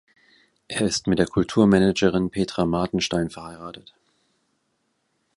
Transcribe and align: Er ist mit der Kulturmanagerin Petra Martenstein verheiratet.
Er 0.67 0.81
ist 0.81 1.05
mit 1.05 1.19
der 1.19 1.27
Kulturmanagerin 1.27 2.31
Petra 2.31 2.65
Martenstein 2.65 3.29
verheiratet. 3.29 3.93